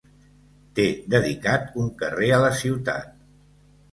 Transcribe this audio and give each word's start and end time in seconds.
Té 0.79 0.85
dedicat 1.15 1.77
un 1.83 1.91
carrer 2.01 2.31
a 2.37 2.41
la 2.47 2.51
ciutat. 2.61 3.13